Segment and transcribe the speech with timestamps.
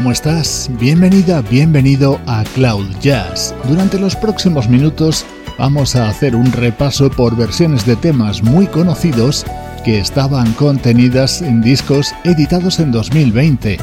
[0.00, 0.70] ¿Cómo estás?
[0.80, 3.54] Bienvenida, bienvenido a Cloud Jazz.
[3.68, 5.26] Durante los próximos minutos
[5.58, 9.44] vamos a hacer un repaso por versiones de temas muy conocidos
[9.84, 13.76] que estaban contenidas en discos editados en 2020.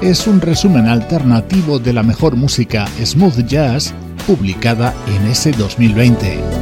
[0.00, 3.92] Es un resumen alternativo de la mejor música smooth jazz
[4.28, 6.53] publicada en ese 2020.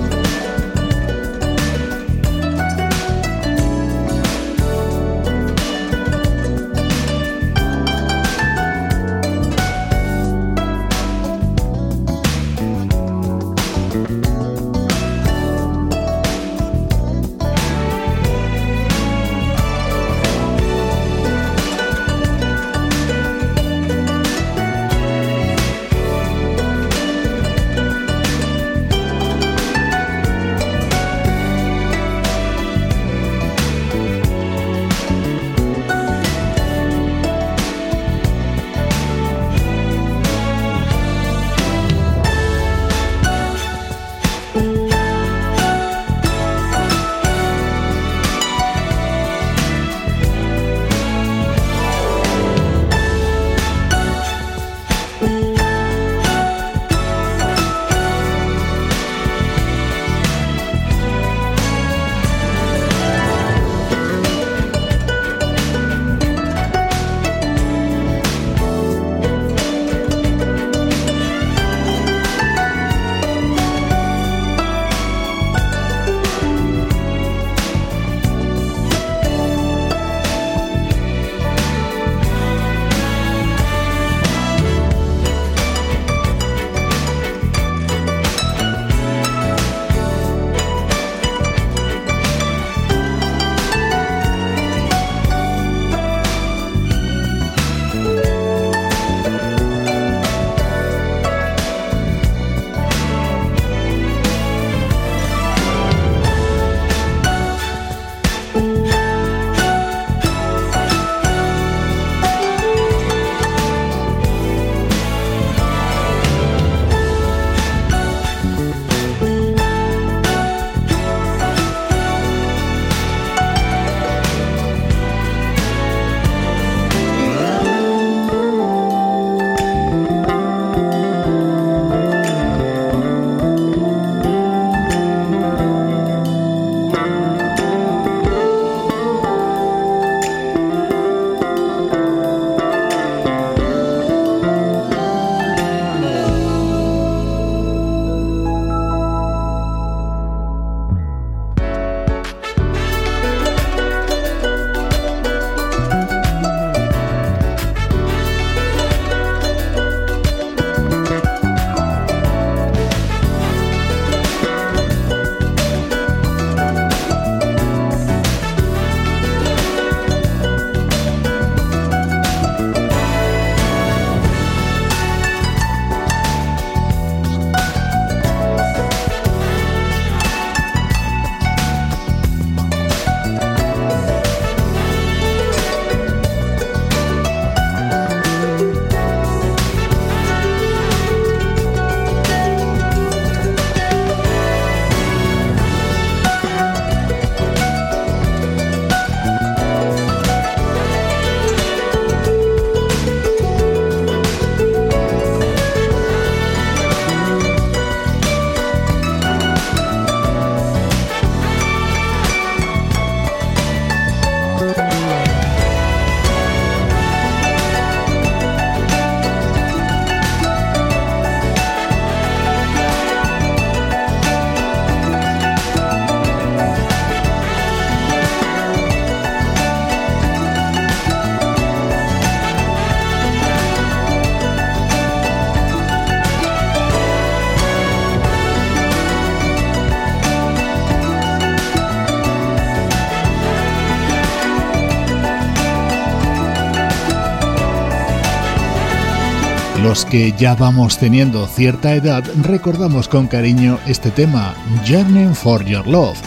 [250.12, 254.55] Que ya vamos teniendo cierta edad recordamos con cariño este tema,
[254.87, 256.19] Journey for Your Love.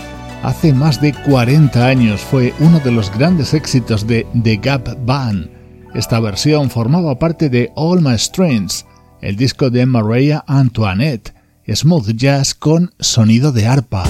[0.42, 5.52] Hace más de 40 años fue uno de los grandes éxitos de The Gap Band.
[5.94, 8.88] Esta versión formaba parte de All My Strings,
[9.22, 11.36] el disco de Maria Antoinette,
[11.68, 14.04] smooth jazz con sonido de arpa.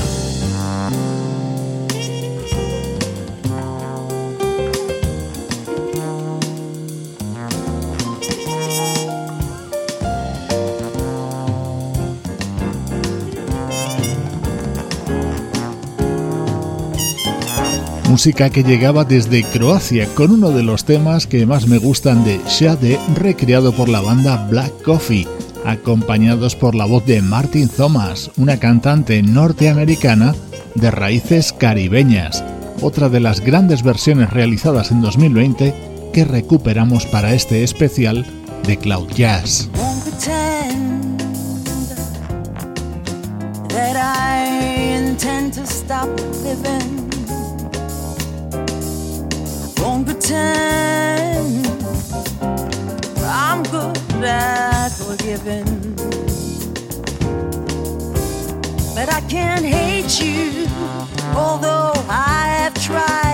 [18.15, 22.39] Música que llegaba desde Croacia con uno de los temas que más me gustan de
[22.47, 25.27] Shade, recreado por la banda Black Coffee,
[25.65, 30.33] acompañados por la voz de Martin Thomas, una cantante norteamericana
[30.75, 32.41] de raíces caribeñas,
[32.81, 35.73] otra de las grandes versiones realizadas en 2020
[36.13, 38.25] que recuperamos para este especial
[38.65, 39.69] de Cloud Jazz.
[50.15, 51.67] Pretend
[53.19, 55.65] I'm good at forgiving.
[58.95, 60.67] But I can't hate you,
[61.35, 63.25] although I have tried.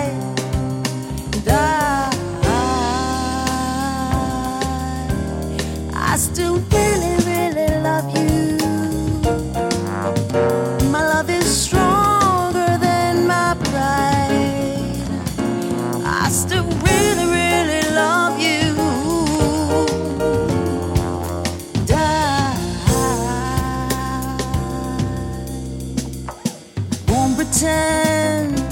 [27.62, 28.58] Pretend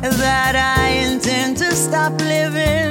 [0.00, 2.85] that I intend to stop living.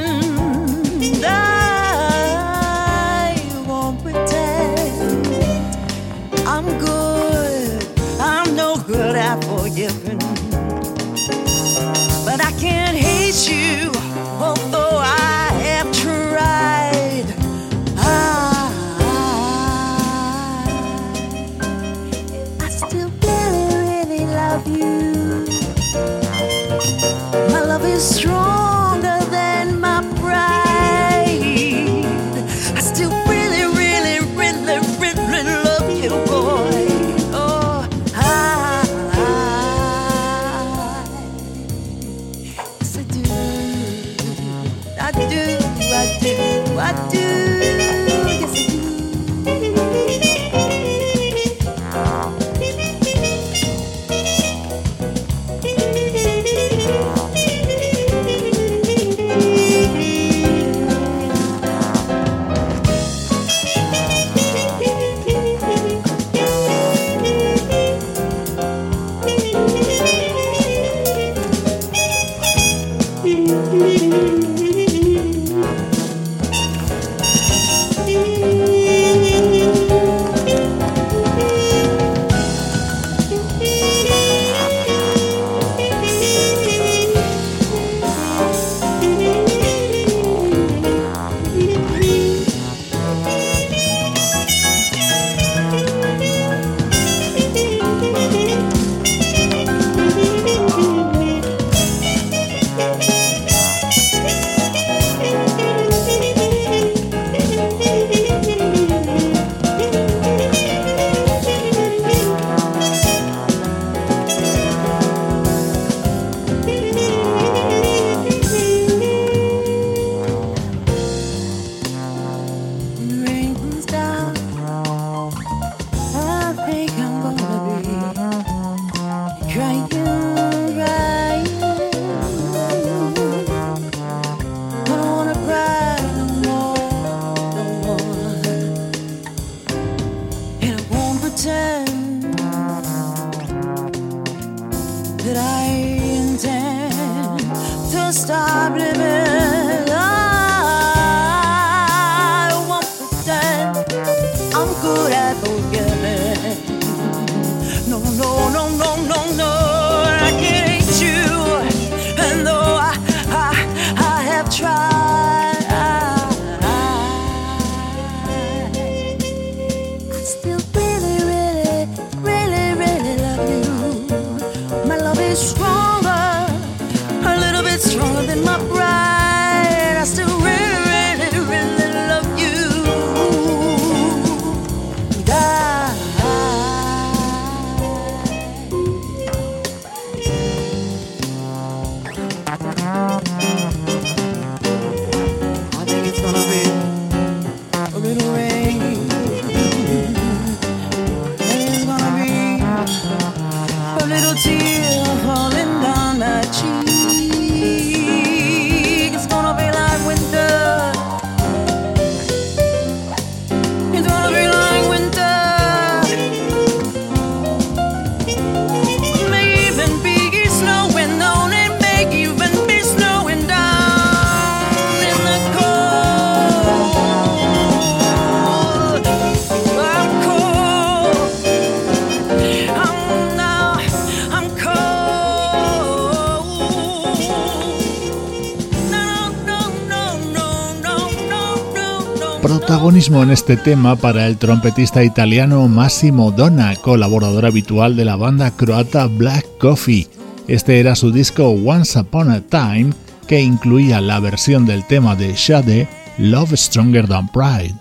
[242.68, 248.50] Protagonismo en este tema para el trompetista italiano Massimo Donna, colaborador habitual de la banda
[248.50, 250.08] croata Black Coffee.
[250.48, 252.92] Este era su disco Once Upon a Time,
[253.28, 257.76] que incluía la versión del tema de Shade, Love Stronger Than Pride.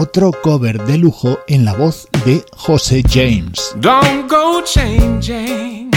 [0.00, 3.76] Otro cover de lujo en la voz de José James.
[3.82, 5.90] Don't go changing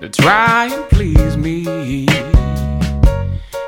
[0.00, 2.06] to try and please me.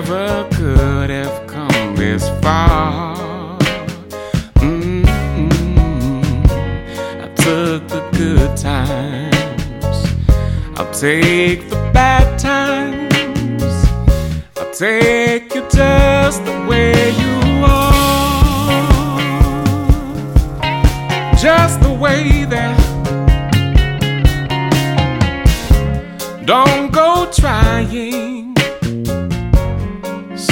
[0.00, 3.58] Never could have come this far.
[4.54, 5.50] Mm-hmm.
[7.20, 9.96] I took the good times.
[10.78, 13.64] I'll take the bad times.
[14.56, 18.02] I'll take you just the way you are.
[21.36, 22.78] Just the way that.
[26.46, 28.41] Don't go trying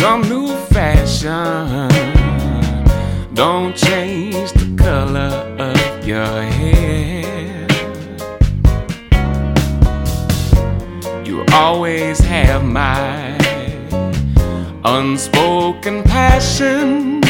[0.01, 1.89] some new fashion.
[3.35, 5.33] Don't change the color
[5.69, 7.67] of your hair.
[11.23, 13.37] You always have my
[14.87, 17.21] unspoken passion.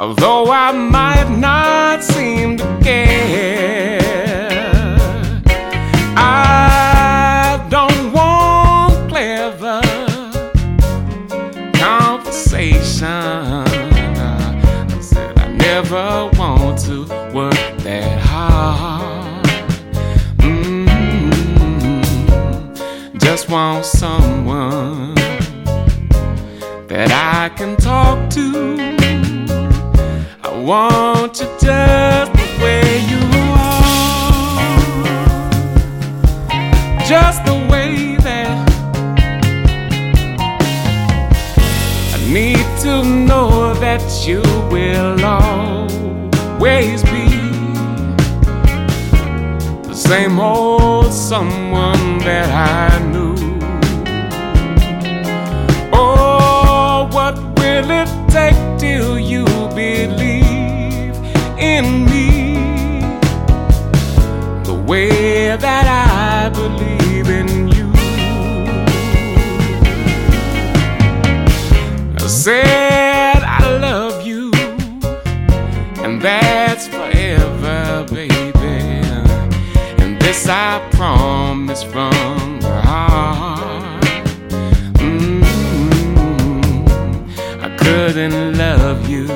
[0.00, 4.03] Although I might not seem to care,
[23.54, 25.14] want someone
[26.88, 28.46] that I can talk to.
[30.42, 32.82] I want you just the way
[33.12, 33.22] you
[33.62, 33.86] are,
[37.06, 38.56] just the way that
[42.12, 44.42] I need to know that you
[44.74, 47.28] will always be
[49.86, 53.13] the same old someone that I knew.
[57.84, 61.16] Will it take till you believe
[61.58, 63.00] in me
[64.64, 67.92] the way that I believe in you?
[72.16, 74.50] I said I love you,
[76.02, 79.04] and that's forever, baby.
[80.02, 82.33] And this I promise from
[88.06, 89.26] couldn't love you.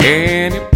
[0.00, 0.71] Any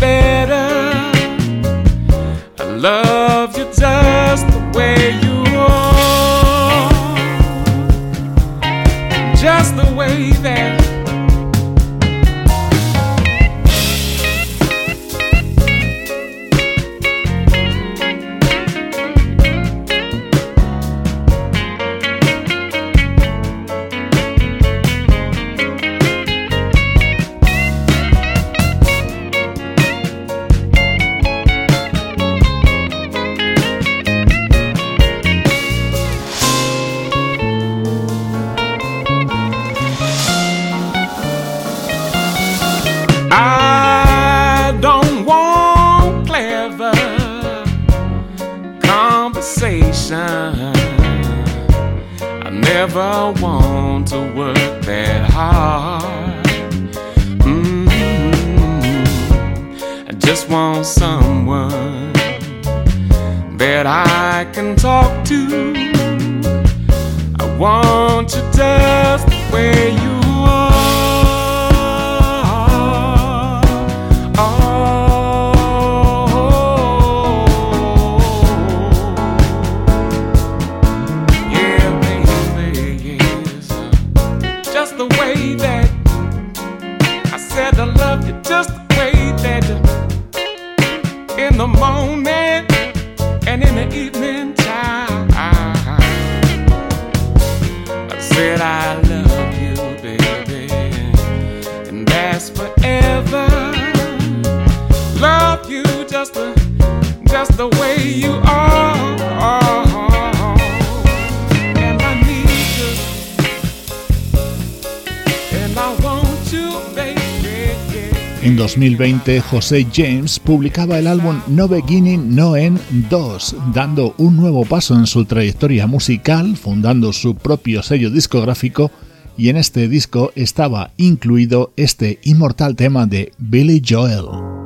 [118.43, 124.65] En 2020, José James publicaba el álbum No Beginning, No End 2, dando un nuevo
[124.65, 128.93] paso en su trayectoria musical, fundando su propio sello discográfico,
[129.37, 134.66] y en este disco estaba incluido este inmortal tema de Billy Joel.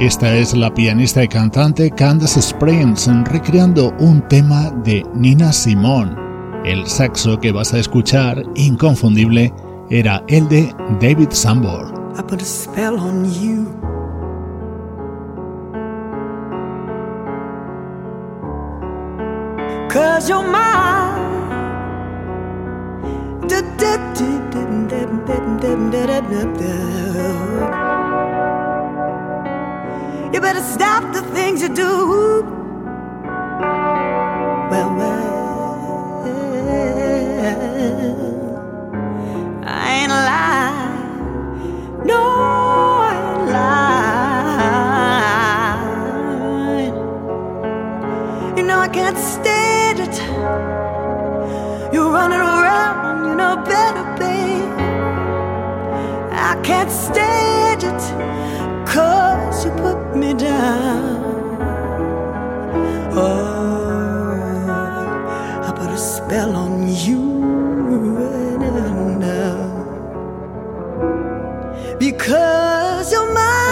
[0.00, 6.14] Esta es la pianista y cantante Candace Springs recreando un tema de Nina Simone.
[6.64, 9.52] El saxo que vas a escuchar, inconfundible,
[9.90, 11.92] era el de David Sambor.
[30.32, 32.42] You better stop the things you do.
[34.70, 35.28] Well, well,
[39.64, 42.06] I ain't lying.
[42.06, 42.20] No,
[43.10, 43.50] I ain't
[46.82, 48.56] lying.
[48.58, 50.16] You know I can't stand it.
[51.92, 54.72] You're running around, you know better, babe.
[56.32, 58.02] I can't stand it.
[58.86, 61.24] Cause you put me down.
[63.12, 64.68] Oh,
[65.66, 67.22] I put a spell on you
[68.62, 69.58] and now.
[71.98, 73.67] Because you're mine.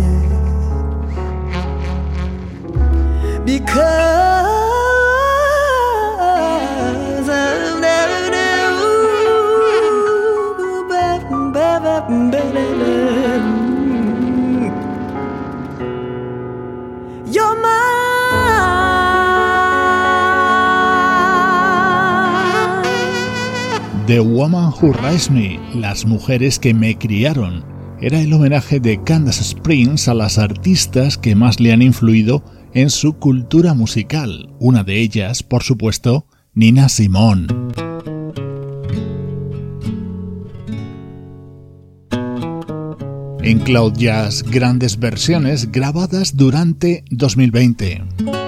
[0.00, 0.18] yeah.
[3.44, 4.09] Because
[24.10, 27.64] The Woman Who Raised Me, Las mujeres que me criaron,
[28.00, 32.42] era el homenaje de Candace Springs a las artistas que más le han influido
[32.74, 37.46] en su cultura musical, una de ellas, por supuesto, Nina Simone.
[43.44, 48.39] En Cloud Jazz, grandes versiones grabadas durante 2020.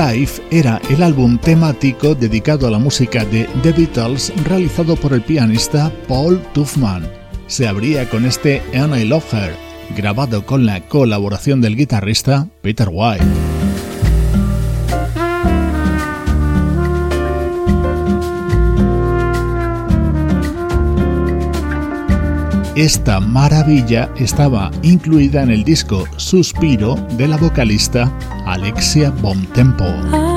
[0.00, 5.20] Life era el álbum temático dedicado a la música de The Beatles realizado por el
[5.20, 7.06] pianista Paul Tuffman.
[7.48, 9.54] Se abría con este And I Love Her,
[9.94, 13.59] grabado con la colaboración del guitarrista Peter White.
[22.76, 28.10] Esta maravilla estaba incluida en el disco Suspiro de la vocalista
[28.46, 30.29] Alexia Bontempo.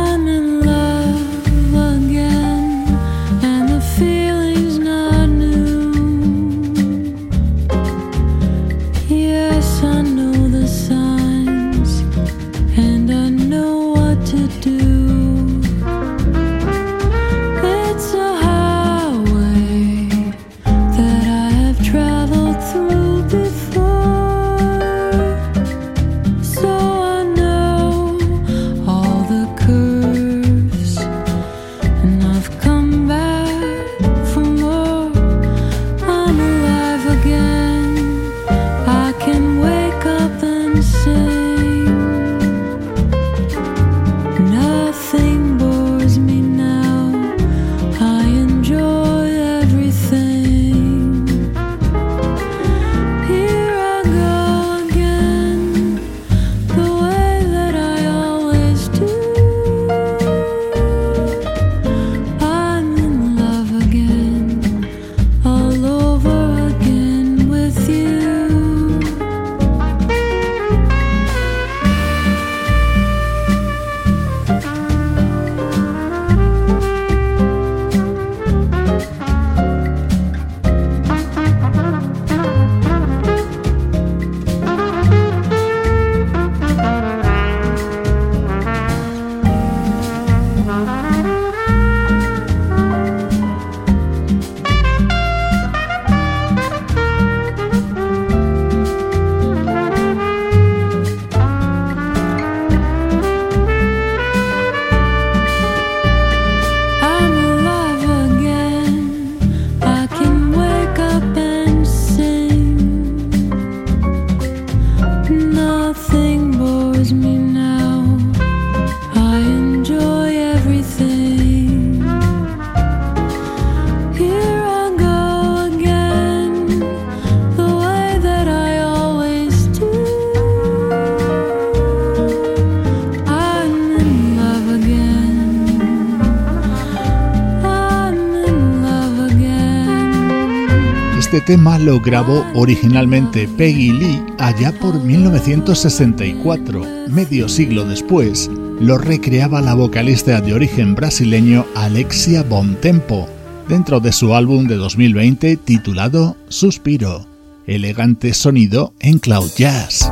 [141.45, 146.85] Tema lo grabó originalmente Peggy Lee allá por 1964.
[147.09, 153.27] Medio siglo después, lo recreaba la vocalista de origen brasileño Alexia Bontempo
[153.67, 157.27] dentro de su álbum de 2020 titulado Suspiro,
[157.67, 160.11] elegante sonido en cloud jazz.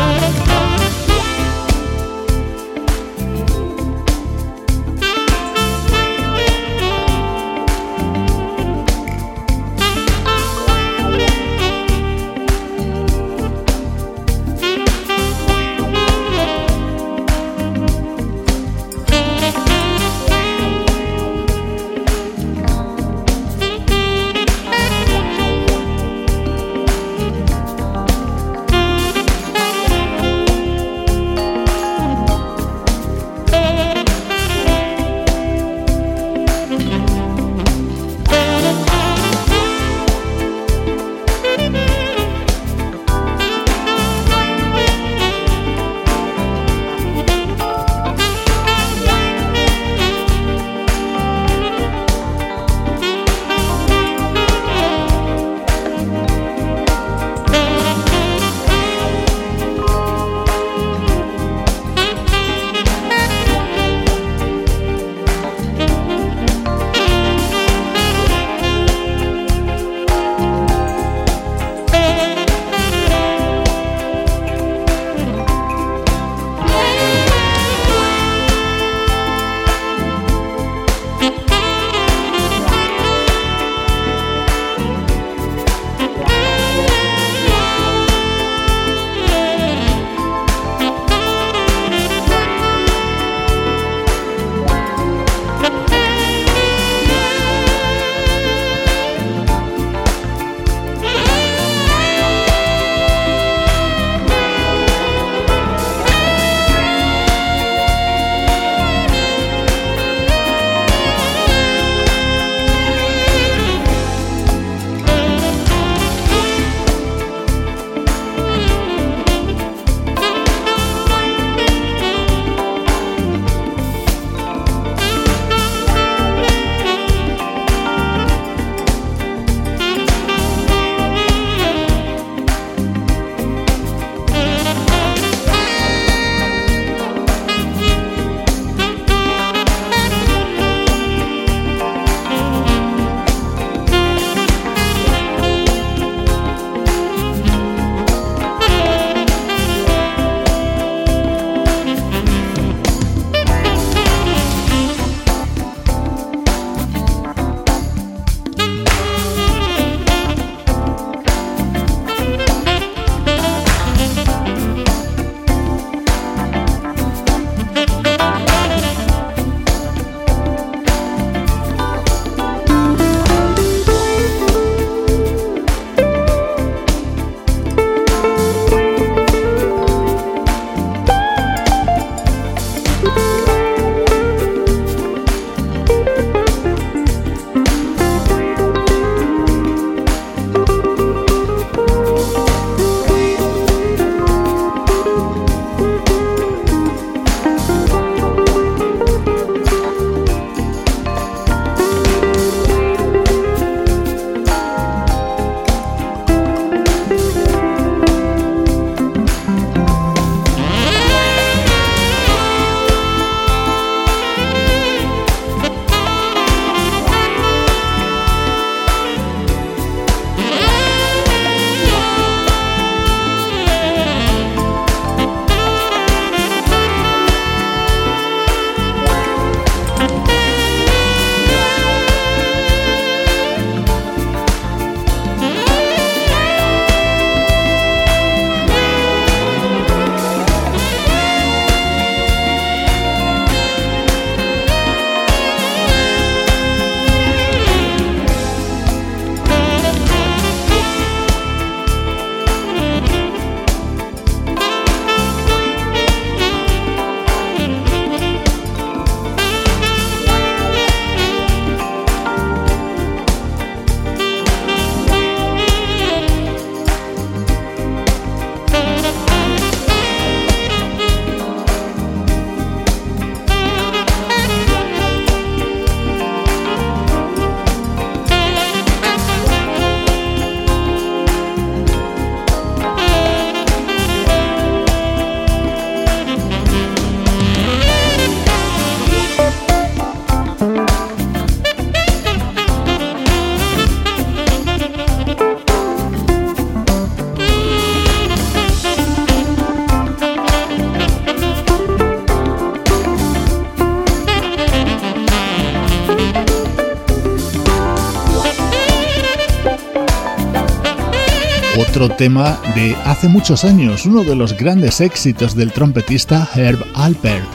[312.01, 317.45] otro tema de hace muchos años, uno de los grandes éxitos del trompetista Herb Alpert.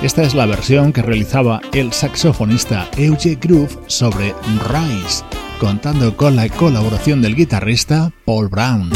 [0.00, 4.32] Esta es la versión que realizaba el saxofonista Euge Groove sobre
[4.68, 5.24] Rise,
[5.58, 8.90] contando con la colaboración del guitarrista Paul Brown.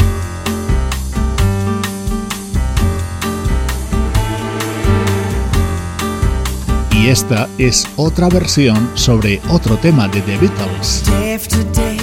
[6.91, 12.00] Y esta es otra versión sobre otro tema de The Beatles.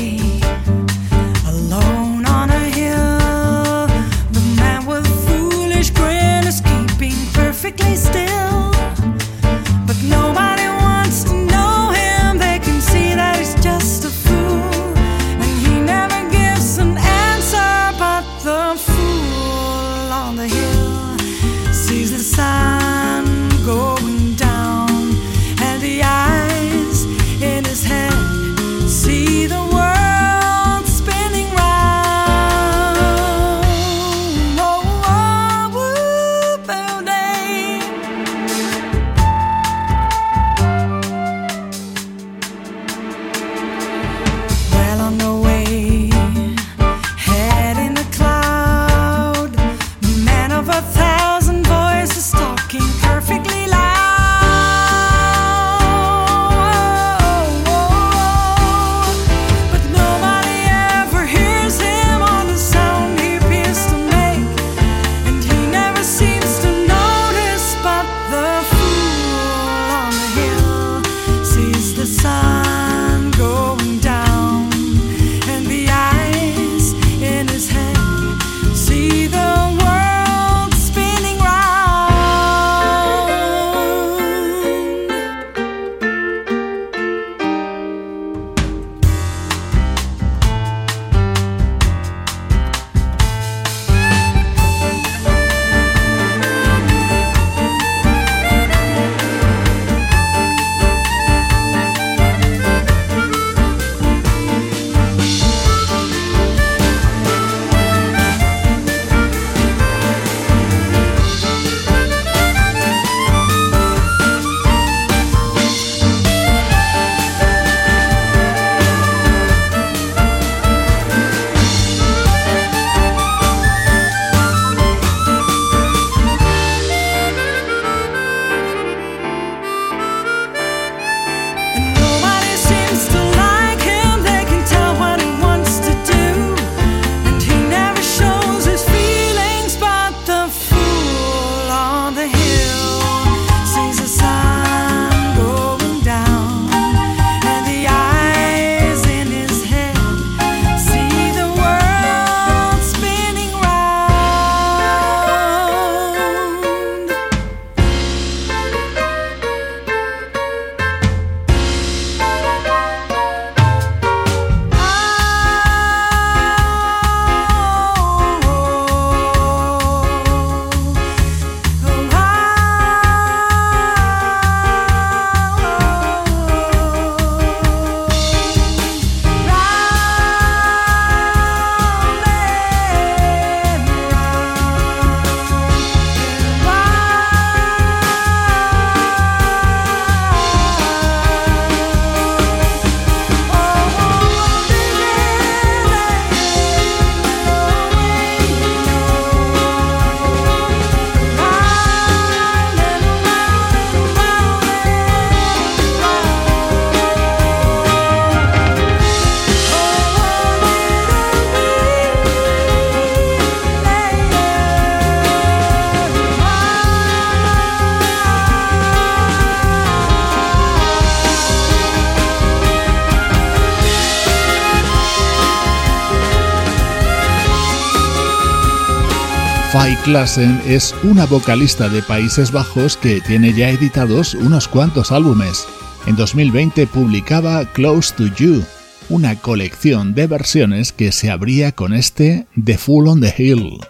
[230.09, 235.67] Klassen es una vocalista de Países Bajos que tiene ya editados unos cuantos álbumes.
[236.07, 238.65] En 2020 publicaba Close to You,
[239.11, 243.81] una colección de versiones que se abría con este The Fool on the Hill.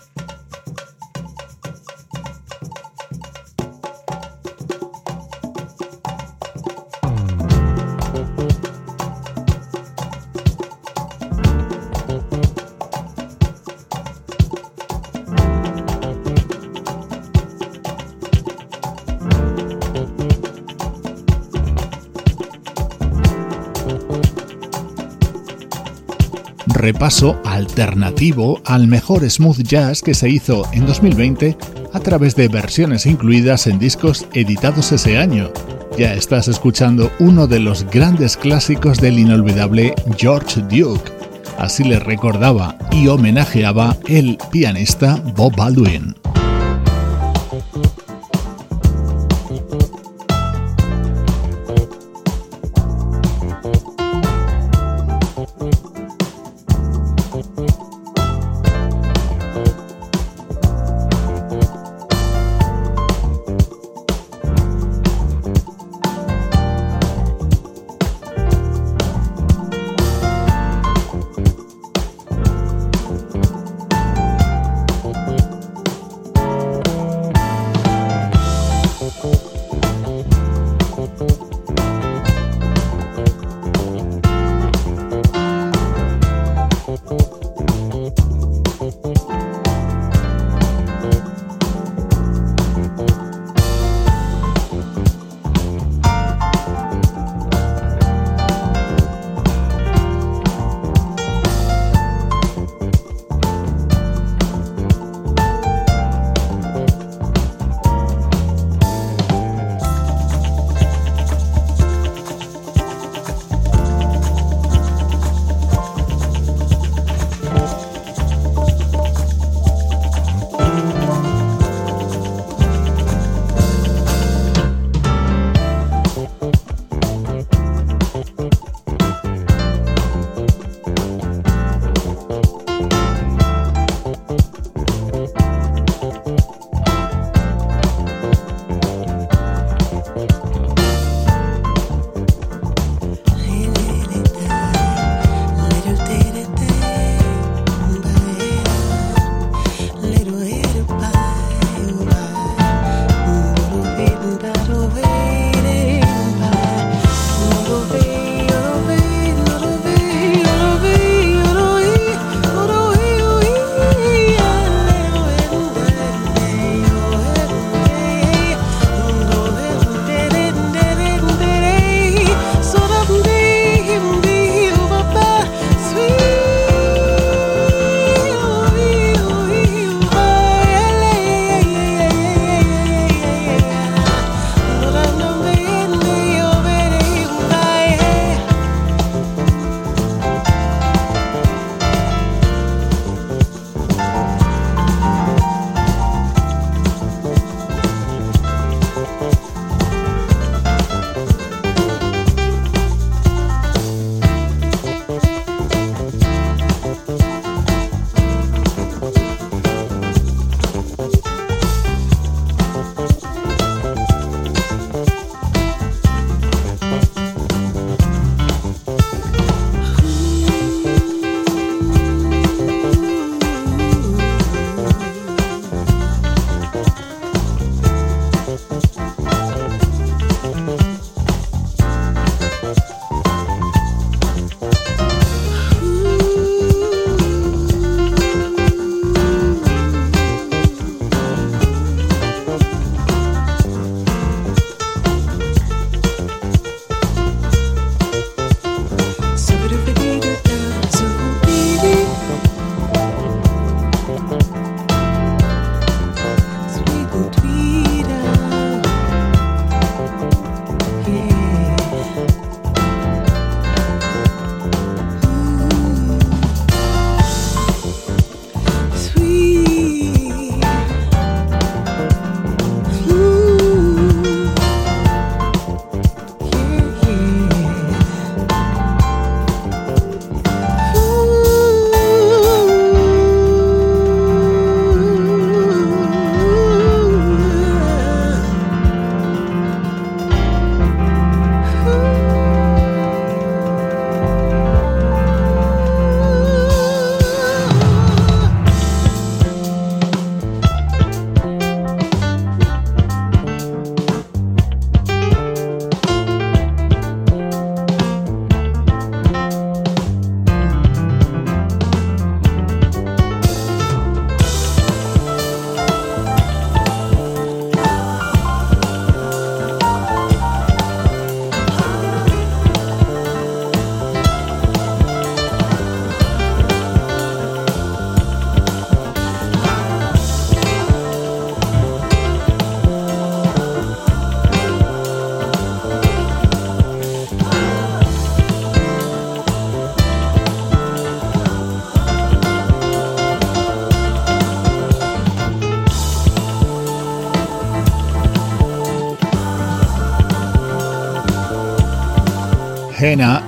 [26.99, 31.57] Repaso alternativo al mejor smooth jazz que se hizo en 2020
[31.93, 35.53] a través de versiones incluidas en discos editados ese año.
[35.97, 41.13] Ya estás escuchando uno de los grandes clásicos del inolvidable George Duke.
[41.57, 46.17] Así le recordaba y homenajeaba el pianista Bob Baldwin.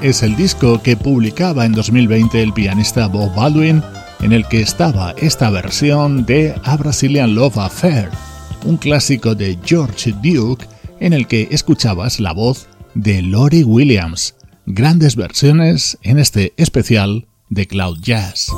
[0.02, 3.82] Es el disco que publicaba en 2020 el pianista Bob Baldwin,
[4.20, 8.08] en el que estaba esta versión de A Brazilian Love Affair,
[8.64, 10.66] un clásico de George Duke
[11.00, 14.34] en el que escuchabas la voz de Lori Williams.
[14.66, 18.50] Grandes versiones en este especial de Cloud Jazz.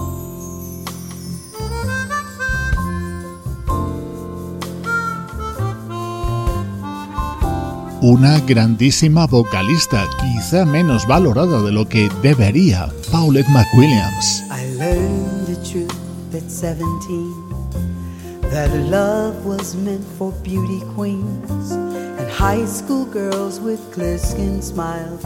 [8.04, 14.42] Una grandísima vocalista, quizá menos valorada de lo que debería, Paulette McWilliams.
[14.50, 17.32] I learned the truth at 17
[18.50, 25.22] that love was meant for beauty queens and high school girls with clear skin smiles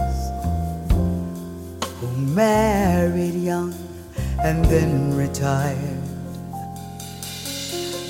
[1.99, 3.72] who married young
[4.45, 6.03] and then retired.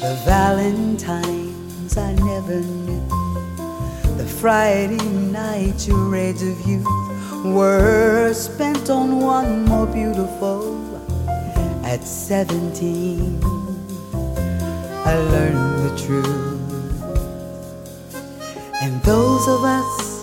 [0.00, 2.85] The Valentines I never knew
[4.46, 6.86] Friday night charades of youth
[7.44, 10.78] were spent on one more beautiful.
[11.82, 13.40] At 17,
[15.04, 17.02] I learned the truth.
[18.82, 20.22] And those of us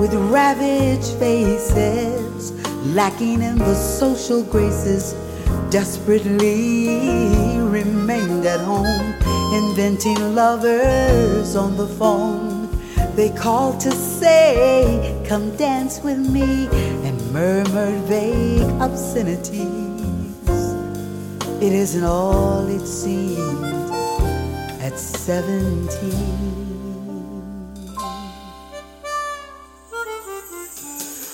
[0.00, 2.50] with ravaged faces,
[2.86, 5.14] lacking in the social graces,
[5.70, 9.14] desperately remained at home,
[9.54, 12.57] inventing lovers on the phone
[13.18, 16.68] they called to say, Come dance with me,
[17.04, 19.58] and murmured vague obscenities.
[21.60, 23.64] It isn't all it seemed
[24.80, 25.88] at 17.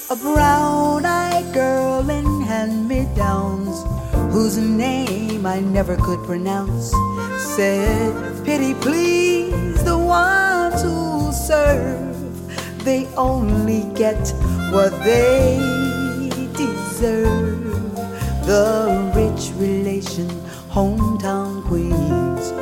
[0.09, 3.85] A brown eyed girl in hand me downs,
[4.33, 6.95] whose name I never could pronounce,
[7.55, 10.44] said, Pity please, the who
[11.47, 12.17] serve,
[12.85, 14.33] they only get
[14.73, 15.59] what they
[16.57, 17.95] deserve.
[18.47, 20.29] The rich relation,
[20.71, 22.53] hometown queens,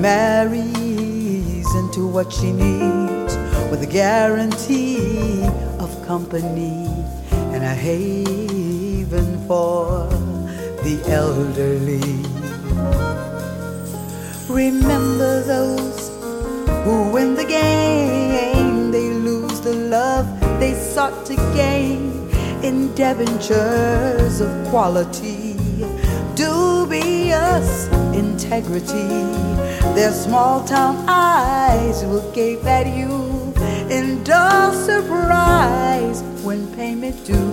[0.00, 3.34] marries into what she needs
[3.70, 5.42] with a guarantee
[5.80, 6.86] of company
[7.52, 10.06] and a haven for
[10.84, 12.14] the elderly.
[14.48, 16.07] Remember those
[16.88, 20.26] who win the game, they lose the love
[20.58, 22.00] they sought to gain
[22.62, 25.52] in debentures of quality,
[26.34, 27.88] dubious
[28.22, 29.10] integrity.
[29.98, 33.12] Their small town eyes will gape at you
[33.96, 37.52] in dull surprise when payment due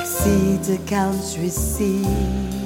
[0.00, 2.59] exceeds accounts received.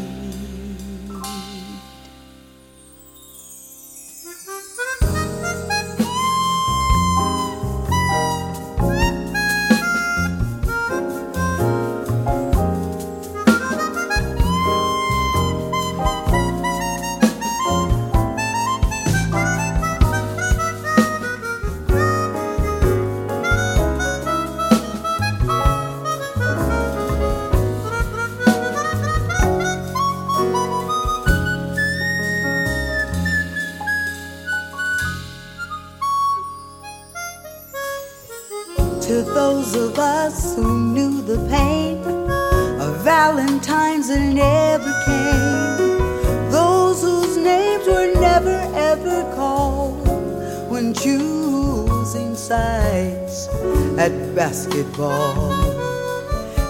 [54.35, 55.53] Basketball.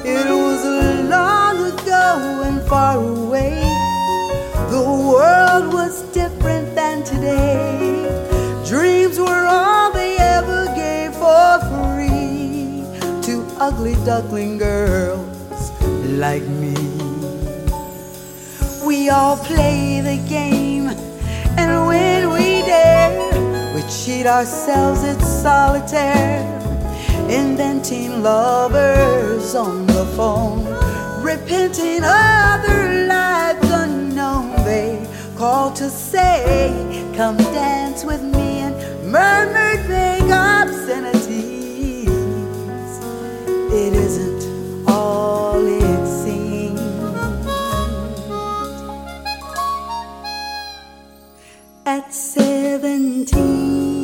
[0.05, 0.65] It was
[1.09, 3.61] long ago and far away.
[4.71, 8.05] The world was different than today.
[8.67, 12.85] Dreams were all they ever gave for free
[13.27, 15.71] to ugly duckling girls
[16.25, 16.77] like me.
[18.87, 20.89] We all play the game,
[21.59, 22.44] and when we
[24.03, 26.43] cheat ourselves, it's solitaire
[27.31, 30.65] inventing lovers on the phone,
[31.23, 34.51] repenting other lives unknown.
[34.65, 36.73] They call to say,
[37.17, 38.75] Come dance with me, and
[39.11, 42.09] murmured vague obscenities.
[43.73, 44.34] It isn't
[53.25, 54.04] 听。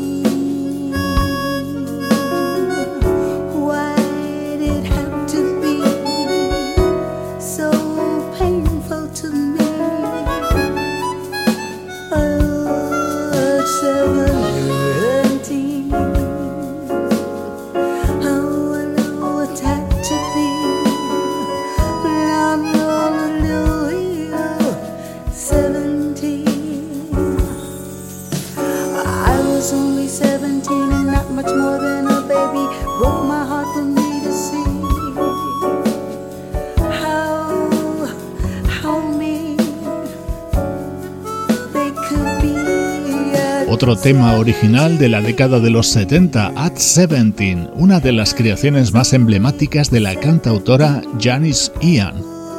[43.91, 48.93] Otro tema original de la década de los 70, At 17, una de las creaciones
[48.93, 52.15] más emblemáticas de la cantautora Janice Ian.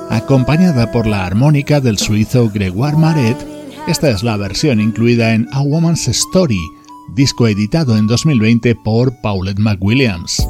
[0.10, 3.38] Acompañada por la armónica del suizo Gregoire Maret,
[3.88, 6.60] esta es la versión incluida en A Woman's Story,
[7.16, 10.46] disco editado en 2020 por Paulette McWilliams.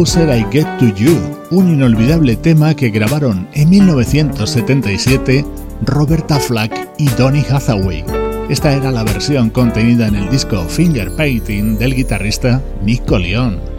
[0.00, 1.14] Closer I Get to You,
[1.50, 5.44] un inolvidable tema que grabaron en 1977
[5.82, 8.02] Roberta Flack y Donny Hathaway.
[8.48, 13.69] Esta era la versión contenida en el disco Finger Painting del guitarrista Nick Leon.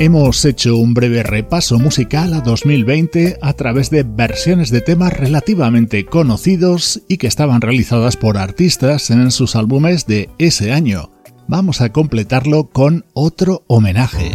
[0.00, 6.04] Hemos hecho un breve repaso musical a 2020 a través de versiones de temas relativamente
[6.04, 11.10] conocidos y que estaban realizadas por artistas en sus álbumes de ese año.
[11.48, 14.30] Vamos a completarlo con otro homenaje.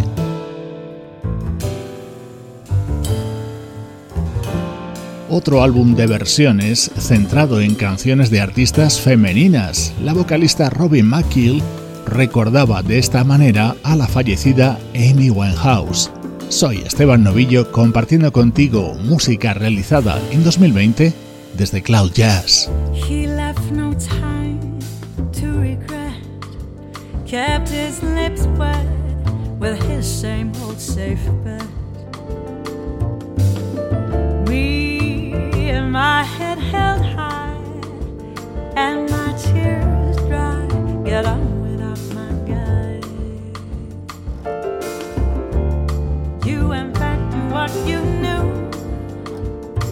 [5.29, 9.93] Otro álbum de versiones centrado en canciones de artistas femeninas.
[10.03, 11.63] La vocalista Robin McKill
[12.05, 16.11] recordaba de esta manera a la fallecida Amy Winehouse.
[16.49, 21.13] Soy Esteban Novillo compartiendo contigo música realizada en 2020
[21.57, 22.69] desde Cloud Jazz.
[27.25, 28.85] Kept his lips wet
[29.59, 31.19] with his same old safe
[35.93, 37.55] my head held high
[38.75, 41.62] and my tears dry.
[47.63, 48.43] What you knew,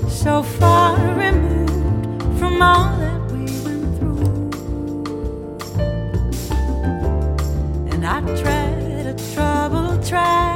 [0.10, 4.50] so far removed from all that we went through.
[7.92, 10.51] And I tread a troubled track,